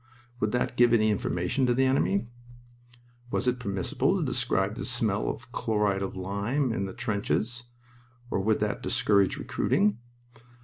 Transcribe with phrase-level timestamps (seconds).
[0.39, 2.25] Would that give any information to the enemy?
[3.29, 7.65] Was it permissible to describe the smell of chloride of lime in the trenches,
[8.31, 9.99] or would that discourage recruiting?